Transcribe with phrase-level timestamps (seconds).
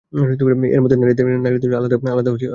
[0.75, 1.25] এর মধ্যে নারীদের
[1.63, 2.47] জন্য আলাদা কাউন্টার থাকবে।